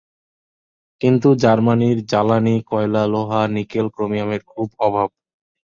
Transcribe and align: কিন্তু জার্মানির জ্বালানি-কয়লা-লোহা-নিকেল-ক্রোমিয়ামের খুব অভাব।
কিন্তু 1.01 1.35
জার্মানির 1.43 2.05
জ্বালানি-কয়লা-লোহা-নিকেল-ক্রোমিয়ামের 2.05 4.43
খুব 4.43 4.79
অভাব। 4.79 5.09